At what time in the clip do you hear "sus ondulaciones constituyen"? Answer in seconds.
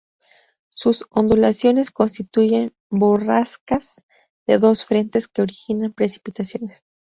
0.71-2.73